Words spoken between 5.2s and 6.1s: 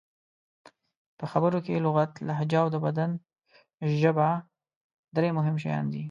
مهم شیان دي.